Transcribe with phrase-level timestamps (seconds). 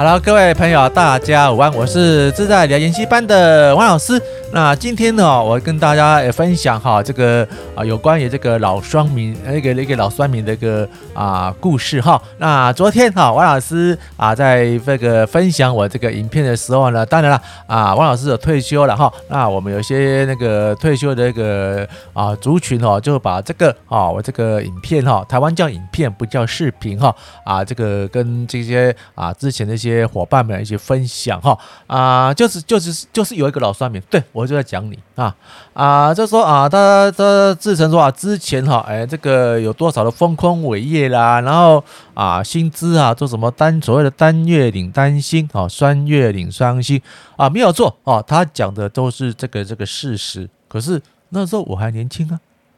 [0.00, 4.12] Hello，各位朋友，大家午安，我是自在聊研习班的王老师。
[4.50, 12.20] 那今天呢，我跟大家也分享哈这个啊有关于这个老双民那个那个老酸民的一个啊故事哈。
[12.38, 19.12] 那昨天哈王老师啊在这个分享我这个影片的时候呢，当然了啊王老师有退休了哈。
[19.28, 31.56] 那我们有些那个退休的一个啊族群哦，就把这个啊我这个影片哈，台湾叫影片不叫视频哈啊这个跟这些啊之前的一些伙伴们一起分享哈
[31.86, 34.22] 啊就是就是就是有一个老酸民对。
[34.38, 35.34] 我就在讲你啊
[35.72, 41.82] 啊，就说啊，他他自称说啊，之前哈，哎，这个有多少的丰功伟业啦，然后
[42.14, 47.02] 啊，薪资啊，做什么单所谓的单月领单薪啊，双月领双薪
[47.36, 50.48] 啊，没有错啊，他讲的都是这个这个事实。
[50.68, 52.28] 可是那时候我还年轻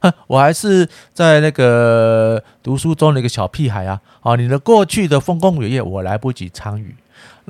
[0.01, 6.97] 啊，我还是在那个读书中的一个小屁孩啊，啊，你的过去的丰功伟业我来不及参与。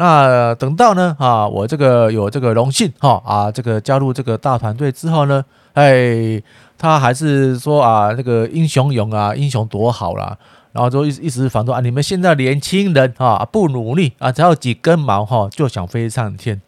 [0.01, 6.43] 那等到呢啊，我这个有这个荣幸哈啊，这个加入这个大团队之后呢，哎，
[6.79, 10.35] 他还是说啊，那个英雄勇啊，英雄多好啦，
[10.73, 16.63] 然后就一一直反对啊，你们现在年轻人啊不努力啊，只要几根毛哈就想飞上天。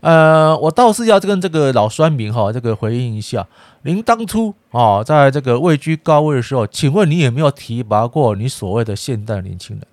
[0.00, 3.46] 呃，我倒是要跟这个老酸民哈这个回应一下，
[3.80, 9.86] 您当初啊在这个位居高位的时候，请问你有没有提拔过你所谓的现代年轻人？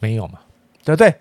[0.00, 0.38] 没有嘛？
[0.84, 1.14] 对不对？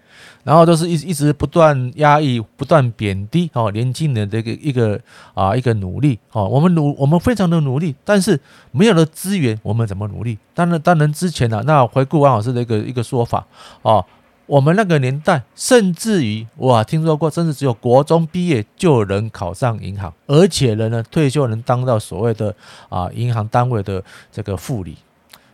[0.43, 4.99] 然后都是一一直不断压抑、不断贬低哦，年轻人的一个一个
[5.33, 8.37] 啊一个努力哦，我们努我们非常的努力，但是
[8.71, 10.37] 没有了资源，我们怎么努力？
[10.53, 13.47] 当然，当然之前呢、那回顾王老师的一个一个说法
[13.83, 14.05] 哦，
[14.45, 22.53] 我们那个年代，甚至于我听说过，甚至只有国中毕业就能考上银行，而且人呢退休能当到所谓的
[22.89, 24.97] 啊银行单位的这个副理。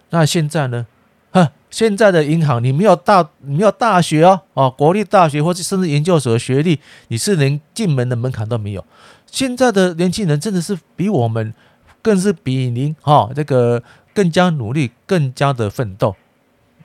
[0.09, 0.87] 那现在呢？
[1.31, 6.79] 哼，现在的银行，你没有大，你没有大学哦，哦，国立大学或者甚至研究所的学历，
[7.09, 8.83] 你是连进门的门槛都没有。
[9.27, 11.53] 现在的年轻人真的是比我们，
[12.01, 13.81] 更是比您哈这个
[14.13, 16.15] 更加努力，更加的奋斗。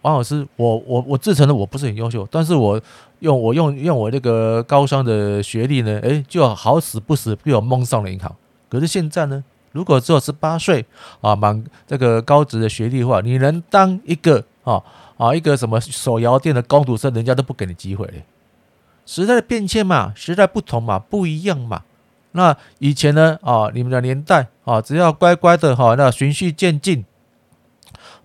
[0.02, 2.78] 王老师，我我我自承的我不是很优秀，但是我
[3.20, 8.30] 用我用用我这个高商的学历呢，诶，就好死不死被我蒙上了银行。
[8.68, 9.42] 可是现在呢？
[9.74, 10.86] 如果只有十八岁
[11.20, 14.80] 啊，满这个高职的学历的话，你能当一个啊
[15.16, 18.24] 啊一个什么手摇店的工读生，人家都不给你机会嘞。
[19.04, 21.82] 时代的变迁嘛，时代不同嘛，不一样嘛。
[22.30, 27.04] 那以前呢啊，你们的年代啊，只要乖乖的哈，那循序渐进，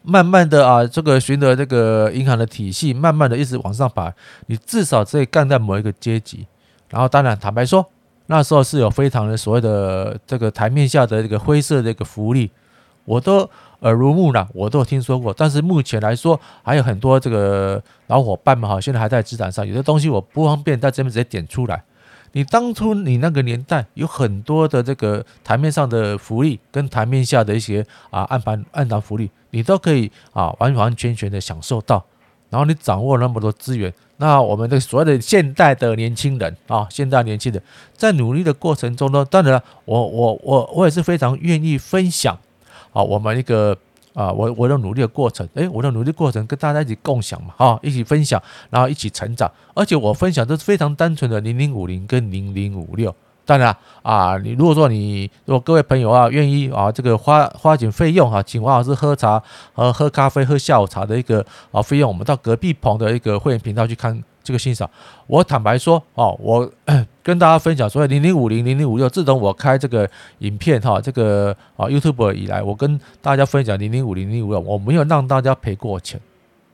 [0.03, 4.13] 慢慢的啊，这个循着这个银行的体系，慢慢的一直往上爬，
[4.45, 6.45] 你至少可以干在某一个阶级。
[6.89, 7.89] 然后当然坦白说。
[8.31, 12.51] 那时候是有非常的所谓的这个台面下的这个灰色的一个福利，
[13.03, 15.33] 我都耳濡目染，我都有听说过。
[15.33, 21.83] 但是目前来说，还有很多这个老伙伴们哈，现在还在职场上，有些东西我不方便在这边直接点出来。
[22.33, 32.05] 你当初你那个年代有很多的这个台面上的福利，跟台面下的一些啊暗盘暗档福利，你都可以啊完完全全的享受到。
[32.49, 33.93] 然后你掌握那么多资源。
[34.17, 37.63] 那我们的所谓的现代的年轻人啊，现代年轻人
[37.95, 42.37] 在努力的过程中呢，当然了，我我我我也是非常愿意分享
[42.91, 43.77] 啊，我们一个
[44.13, 53.15] 啊，我我的努力的过程，诶，我的努力过程跟大家一起共享嘛，啊，一起分享，然后一起成长，而且我分享都是非常单纯的零零五零跟零零五六。
[53.49, 59.41] 当然啊，你如果说你如果各位朋友啊愿意啊这个花花点费用哈，请王老师喝茶
[59.73, 64.87] 和喝咖啡喝下午茶的一个啊费用，我们到隔壁棚的一个会员频道去看这个欣赏。
[65.25, 66.71] 我坦白说哦，我
[67.23, 70.07] 跟大家分享，所谓零零五零零零五六，自从我开这个
[70.39, 76.21] 影片哈，这个啊 YouTube 以来，我跟大家分享零零五零零五六，我没有让大家赔过钱，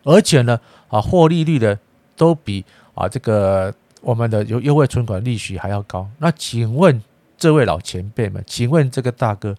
[0.04, 0.60] 而且呢
[0.90, 1.80] 啊获利率的
[2.18, 3.74] 都比啊这个。
[4.06, 7.02] 我们的优优惠存款利息还要高，那请问
[7.36, 9.56] 这位老前辈们，请问这个大哥，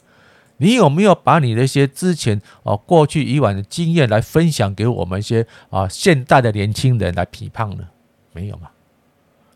[0.59, 7.89] 你有没有把你的一些之前啊过去以往的经验来分享给我们一些啊现代的年轻人来批判呢？
[8.33, 8.69] 没有嘛？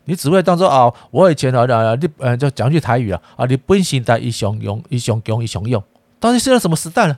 [0.03, 5.81] 你只会当做啊，我以前啊啊你呃就讲句台语啊啊，你本性在一雄用一雄用一雄用，
[6.19, 7.17] 到底是在什么时代了？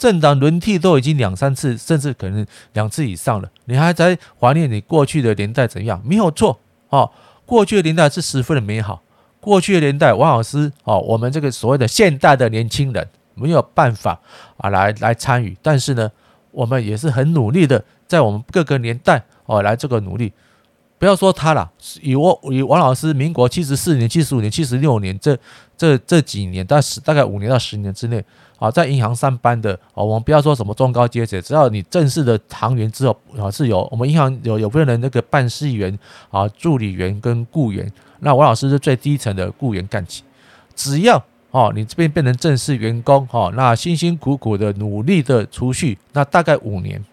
[0.00, 6.00] 政党轮替都已经两三次，甚至可能两次以上了，你还在怀念你过去的年代怎样？
[6.02, 6.58] 没有错
[6.88, 7.10] 哦，
[7.44, 9.02] 过去的年代是十分的美好。
[9.40, 14.18] 过去的年代，王老师哦，我们这个所谓的现代的年轻人没有办法
[14.56, 16.10] 啊来来参与，但是呢，
[16.50, 20.32] 我们也是很努力的，在我们各个年代哦来这个努力。
[20.98, 21.70] 不要说他了，
[22.02, 25.34] 以我以王老师民国七十四年、七十五年、七十六年这
[25.74, 28.22] 这这几年，大概十大概五年到十年之内
[28.60, 35.98] 啊，在银行上班的啊，我们不要说什么中高阶层，只要你正式的行员之后啊，是有我们银行有有部分人那个办事员
[36.30, 40.22] 啊、助理员跟雇员，那王老师是最低层的雇员干起，
[40.76, 41.20] 只要。
[41.52, 47.04] 哦，你这边变成正式员工，哦，那辛辛苦苦的努力的储蓄，那大概五年，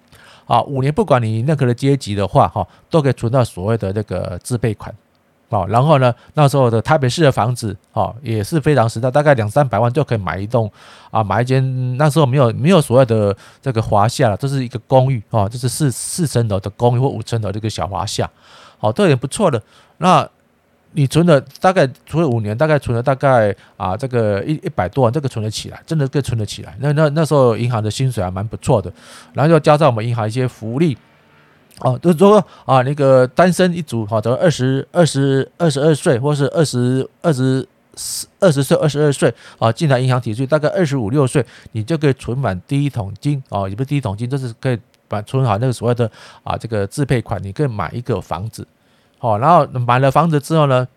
[0.45, 4.93] 啊，五年不管你任何的阶级的话，哈，都可以存到所谓的那个自备款，
[5.49, 10.71] 哦，然后呢，那时候的台北市的房子，哦，也是非常实在，大概两三百万就可以买一栋，
[11.11, 18.29] 啊，买一间，那时候没有没有所谓的这个华厦了，这是一个公寓，哦，这是四四层楼的公寓或五层楼这个小华厦，
[18.77, 19.61] 好，都也不错的，
[19.97, 20.27] 那。
[20.93, 26.75] 你存了大概存了五年，大概存了大概啊这个一一百多万，这个存得起来，真的可以存得起来。
[26.79, 28.91] 那那那时候银行的薪水还蛮不错的，
[29.33, 30.97] 然后又加上我们银行一些福利，
[31.81, 46.09] 哦，就是说啊那个单身一族，好，等二十二十二十二岁，或是二十二十四二十岁二十二岁啊进来银行体系，大概二十五六岁，你就可以存满第一桶金哦，也不是第一桶金，就是可以把存好那个所谓的
[46.43, 48.67] 啊这个自备款，你可以买一个房子。
[49.19, 50.87] 好，然后买了房子之后呢，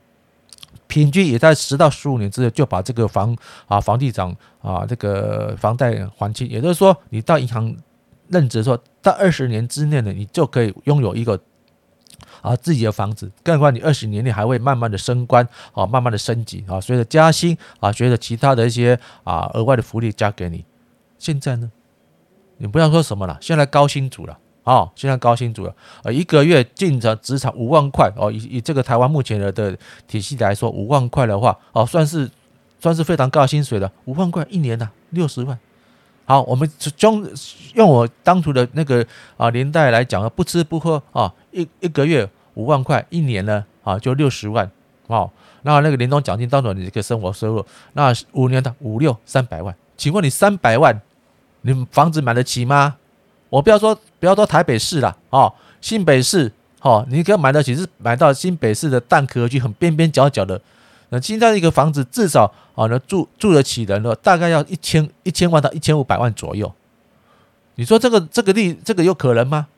[0.87, 3.37] 平均也在十到十五年之内就把这个房
[3.67, 6.49] 啊房地产啊这个房贷还清。
[6.49, 7.75] 也就是说，你到银行
[8.31, 11.39] 任职说，到二十年之内呢，你就可以拥有一个
[12.41, 13.31] 啊自己的房子。
[13.43, 20.65] 更何况你二十年内还会慢慢的升官啊，慢慢的升级啊，随着加薪啊，随着其他的一些啊额外的福利加给你。
[21.19, 21.71] 现在呢，
[22.59, 24.39] 你不要说什么了，现在高薪族了。
[24.63, 25.75] 哦，现在高薪族了，
[26.05, 29.77] 呃，一个月进职职场五万块哦，以以这个台湾目前的的
[30.07, 32.31] 体系来说，五万块的话，哦，算是
[32.79, 33.91] 算是非常高薪水了。
[34.05, 35.59] 五万块一年呐，六十万。
[36.25, 37.29] 好，我们中
[37.75, 39.05] 用我当初的那个
[39.37, 44.71] 啊年代来讲啊，不吃不喝啊，一一个月五万块，一年呢啊就六十万。
[45.09, 45.29] 哦，
[45.63, 51.01] 那那个年终奖金当做你这个生活收入，那五年的五六三百万，请问你三百万，
[51.63, 52.95] 你房子买得起吗？
[53.49, 56.53] 我不要说，不要说台北市了，哦，新北市，
[56.83, 60.61] 哦，你可以买得起，是买到新北市的蛋壳区，很边边角角的。
[61.11, 66.73] 那现在一个房子至少啊，能住住得起人了，大概要一千一千万到一千五百万左右。
[67.75, 69.69] 你说这个这个利这个有可能吗？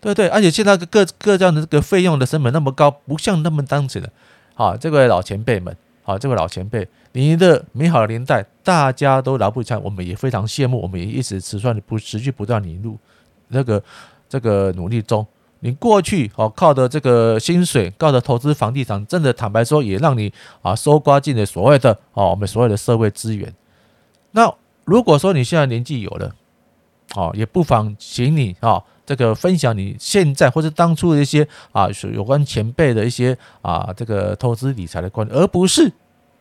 [0.00, 0.28] 对对？
[0.28, 4.10] 而且现在各各这样的这个费用的成本那么高，不像那么当时的，
[4.54, 5.76] 好，这位老前辈们。
[6.02, 12.96] 好，这位老前辈，你的美好的年代，大家都拿不起来，我们也非常羡慕，我们也一直持续不持续不断的入
[13.48, 13.82] 那个
[14.28, 15.26] 这个努力中。
[15.66, 20.32] 你过去哦靠的这个薪水，靠的投资房地产，真的坦白说，也让你
[20.62, 23.52] 啊收刮进了所谓的哦我们所谓的社会资源。
[24.30, 24.54] 那
[24.84, 26.32] 如果说你现在年纪有了，
[27.16, 28.80] 哦，也不妨请你啊。
[29.04, 35.92] 这个分享你现在或者当初的一些啊，有关前辈的一些啊，这个投资理财的观念，而不是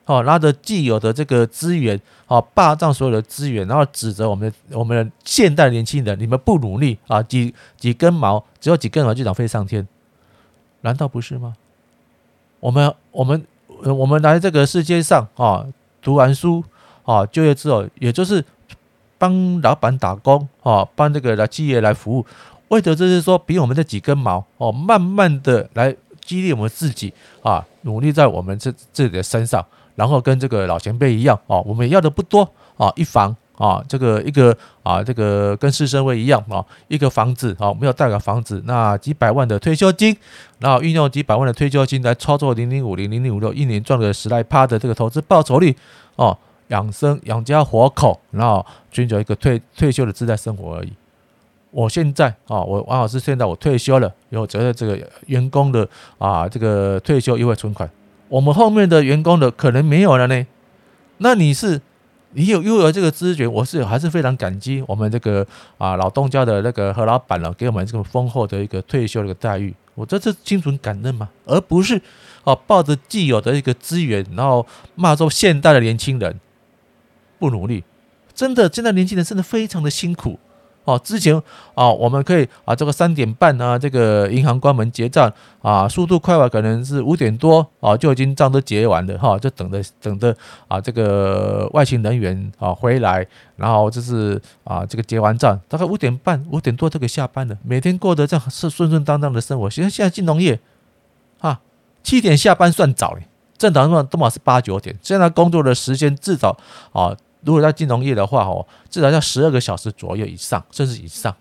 [0.06, 9.88] 哦拿着既有的这个资源哦霸占所有的资源，然后指责我们我们现代年轻人，你们不努力啊，几几根毛只有几根毛就想飞上天，
[10.82, 11.56] 难道不是吗？
[12.60, 13.46] 我们我们
[13.82, 15.66] 我们来这个世界上啊，
[16.02, 16.64] 读完书
[17.04, 18.44] 啊，就业之后，也就是
[19.18, 22.26] 帮老板打工啊，帮这个来企业来服务。
[22.70, 27.14] 为的就是说，比我们这几根毛哦，慢慢的来激励我们自己
[27.44, 29.64] 啊，努力在我们这自己的身上，
[29.96, 32.48] 然后跟这个老前辈一样哦，我们要的不多
[32.78, 40.16] 啊，一房啊，这个一个啊，这个跟施升辉一样啊，一个房子啊，没有带个房子，那几百万的退休金，
[40.60, 45.76] 然后运用几百万的退休金来操作零零五零零零五六，一年赚个十来趴的这个投资报酬率
[46.18, 46.38] 哦，
[46.68, 50.92] 养生养家活口，然后寻求一个退退休的自在生活而已。
[51.72, 54.98] 我现在啊，我王老师现在我退休了，有责任这个
[55.28, 55.88] 员工的
[56.18, 57.90] 啊，这个退休优惠存款，
[58.28, 60.46] 我们后面的员工的可能没有了呢。
[61.18, 61.80] 那你是
[62.32, 65.46] 你有拥有这个资源，我是还是非常感激我们这个
[65.78, 72.02] 啊老东家的那个何老板了，给我们这么丰厚的一个退休的一个待遇，我这是心存感恩嘛，而不是
[72.44, 74.66] 啊抱着既有的一个资源，然后
[74.96, 76.40] 骂说现代的年轻人
[77.40, 77.84] 不努力，
[78.34, 80.38] 真的现在年轻人真的非常的辛苦。
[80.86, 81.36] 哦，之前
[81.74, 90.36] 啊，我们可以啊，这个三点半啊，这个银行关门结账啊，速度快吧，可能是五点多啊，就已经账都结完了哈，就等着等着
[90.68, 93.26] 啊，这个外勤人员啊回来，
[93.56, 97.58] 然后就是啊，这个结完账，大概五点半、五点多就可以下班了。
[97.64, 99.68] 每天过得这样是顺顺当当的生活。
[99.68, 100.60] 现在现在金融业，
[101.40, 101.60] 哈，
[102.04, 103.24] 七点下班算早嘞，
[103.58, 104.96] 正常的话都嘛是八九点。
[105.02, 106.56] 现在工作的时间至少
[106.94, 107.18] 啊。
[107.46, 111.34] 如果在金融业的话，哦，至少要十二个小时左右以上，甚至以上，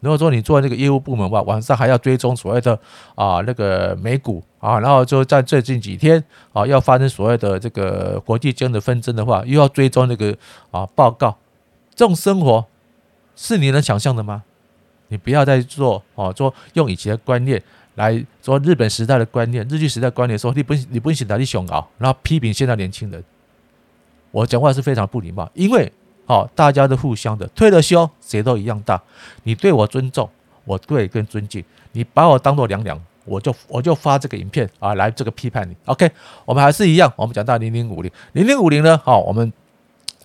[0.00, 2.78] 如果说你做那个业务部门的话，晚上还要追踪所谓的
[3.14, 6.22] 啊那个美股啊，然后就在最近几天
[6.52, 10.34] 啊要发生所谓的这个国际间的纷争的话，又要追踪那个
[10.70, 11.36] 啊报告，
[11.94, 12.64] 这种生活
[13.34, 14.44] 是你能想象的吗？
[15.08, 17.60] 你不要再做哦，说用以前的观念
[17.94, 23.24] 来说日本时代的观念、日据时代观念说你不你不行打你熊熬，然后批评现在年轻人，
[24.38, 25.92] 我讲话是非常不礼貌，因为。
[26.30, 29.02] 好，大家都互相的，退了休谁都一样大。
[29.44, 30.28] 你对我尊重，
[30.66, 31.64] 我对更尊敬。
[31.92, 35.74] 你把我当做娘娘，我就我就发这个影片啊，来这个批判你。
[35.86, 36.10] OK，
[36.44, 39.50] 我们还是一样，我们讲到零零五零，零零五零呢，好，我们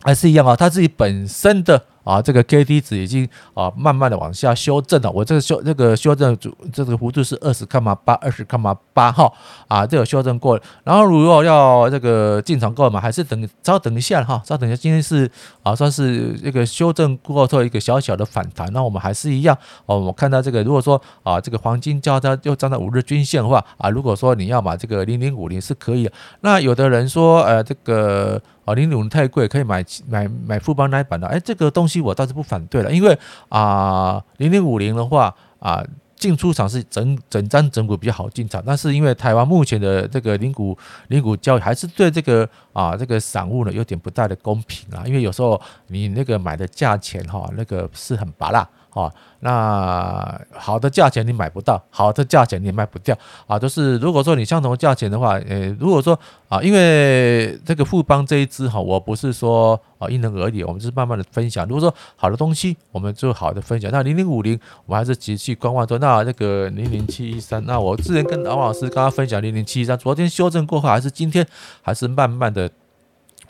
[0.01, 1.81] 还是一样啊，他自己本身的。
[2.03, 5.11] 啊，这个 K D 值已经啊慢慢的往下修正了。
[5.11, 9.33] 我这个修这个修正主这个幅度是二十卡玛八二十卡玛八号
[9.67, 10.63] 啊，这个修正过了。
[10.83, 14.75] 然后如果要这个进场购买，还是等稍等一下哈，稍等一下。
[14.75, 15.29] 今天是
[15.63, 18.71] 啊算是这个修正过后一个小小的反弹。
[18.73, 26.09] 那我们还是一样哦，我看到这个如果说啊这个黄金交叉又站在五日均线的话啊，如果说你要买这个零零五零是可以。
[26.41, 28.41] 那有的人说呃这个。
[28.65, 31.27] 啊，零零五零太贵，可以买买买富邦那一版的。
[31.27, 33.17] 哎，这个东西我倒是不反对了，因为
[33.49, 35.83] 啊，零零五零的话啊，
[36.15, 48.67] 进出场是整整张整股比较好进场，但是因为台湾目前的这个零股零股交易还是对这个啊这个散户呢有点不大的公平啊，因为有时候你那个买的价钱哈，那个是很拔辣。
[48.93, 53.57] 啊，那好的价钱你买不到，好的价钱你也卖不掉啊。
[53.57, 61.67] 就是如果说你相同价钱的话，呃，如果说啊，因为这个富邦这一支哈，我不是说啊因人而异，我们就是慢慢的分享。
[61.67, 63.91] 如果说好的东西，我们就好的分享。
[63.91, 65.99] 那零零五零，我还是继续观望中。
[65.99, 71.45] 那那个零零七一三，那我之前跟王老师刚刚分享零零七一三，昨天修正过后，还是今天
[71.81, 72.69] 还是慢慢的。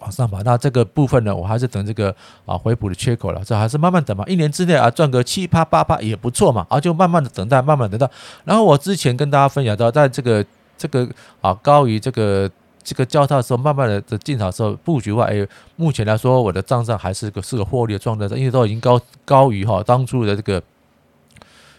[0.03, 2.13] 往上吧，那这个部分呢，我还是等这个
[2.45, 8.09] 啊回补的缺口了，这还是慢慢等嘛，一年之内啊赚个七八八八也不错嘛，啊就慢慢的等待，慢慢等待。
[8.43, 10.45] 然后我之前跟大家分享到，在这个
[10.77, 11.07] 这个
[11.39, 12.51] 啊高于这个
[12.83, 20.61] 这个交叉的时候，慢慢的的进场的时候布局的话，哎，目前来说我的账上还是个是个获利的状态，因为都已经高高于哈当初的这个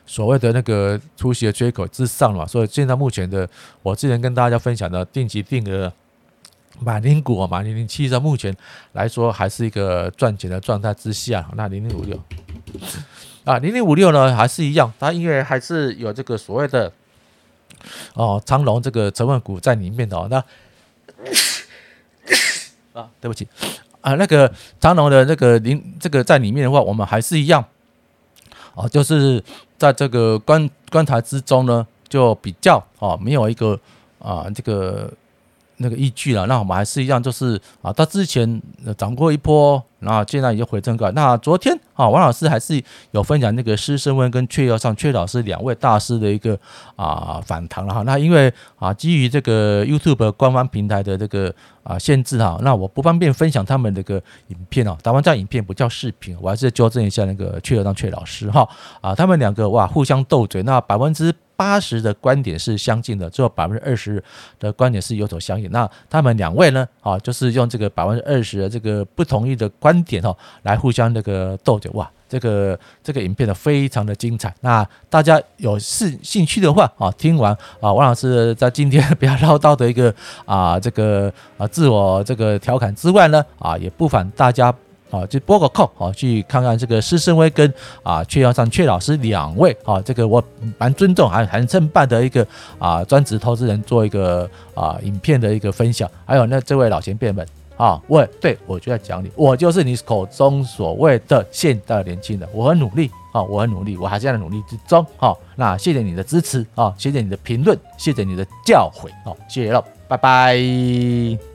[0.07, 3.47] 所谓的那个出席的缺口之上了嘛，所以现在目前的
[3.83, 5.93] 我之前跟大家分享的定期定额。
[6.81, 8.55] 买零股啊，马零零七，在目前
[8.93, 11.49] 来说还是一个赚钱的状态之下。
[11.55, 12.19] 那零零五六
[13.45, 16.93] 啊，零零五六呢还是一样，它因为还是有这个所谓的
[18.15, 20.27] 哦长隆这个成分股在里面的哦。
[20.29, 20.39] 那
[22.93, 23.47] 啊，对不起
[24.01, 27.65] 啊，那个长隆的那个零这个在里面的话，我们还是一样
[28.75, 29.43] 哦，就是
[29.79, 33.79] 在这个观观察之中呢，就比较哦没有一个
[34.19, 35.13] 啊这个。
[35.79, 38.61] 那个依据了，那我们还是一样，就是啊，他之前
[38.97, 41.13] 涨过一波，然后现在已经回正过来。
[41.13, 42.83] 那昨天啊，王老师还是
[43.13, 46.59] 有分享那个师生温跟阙又上阙老师两位大师的一个
[46.97, 48.03] 啊反弹了哈。
[48.03, 54.97] 那因为啊，基于这个 YouTube 官方平台的这个啊限制哈，那我不方便分享他们这个影片哦。
[55.03, 58.69] 打完这影片不叫视频，我还是纠正一下那个阙又上阙老师哈
[59.01, 61.35] 啊，他们两个哇互相斗嘴，那百分之。
[61.57, 64.21] 八十的观点是相近的，只有百分之二十
[64.59, 65.69] 的观点是有所相异。
[65.69, 66.85] 那他们两位呢？
[67.01, 71.89] 啊，就是用这个百分之二十的这个不同意的观观点哦，来互相那个斗嘴。
[71.95, 74.53] 哇，这个这个影片呢非常的精彩。
[74.61, 80.13] 那大家有兴兴趣的话啊，听完啊，王老师在今天比较唠叨的一个
[80.45, 84.75] 啊这个啊自我这个调侃之外呢，啊，也不妨大家。
[85.11, 87.73] 啊，就拨个空，啊去看看这个施升辉跟
[88.03, 90.43] 啊阙又上阙老师两位啊，这个我
[90.77, 92.45] 蛮尊重还还承办的一个
[92.81, 97.47] 啊专职投资人做一个啊影片的一个分享，还有那这位老前辈们
[97.77, 111.54] 啊，我，对我就在讲你，我就是你口中所谓的现代年轻人，我很努力啊，我很努力，我还是在努力之中，啊，那谢谢你的支持啊，谢谢你的评论，谢谢你的教诲，啊，谢谢了，拜拜。